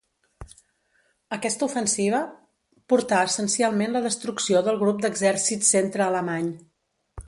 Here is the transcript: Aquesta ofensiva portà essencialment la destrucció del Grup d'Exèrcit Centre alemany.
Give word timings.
Aquesta 1.37 1.67
ofensiva 1.67 2.23
portà 2.95 3.21
essencialment 3.29 3.97
la 3.99 4.05
destrucció 4.09 4.67
del 4.69 4.85
Grup 4.85 5.05
d'Exèrcit 5.07 5.73
Centre 5.73 6.11
alemany. 6.13 6.55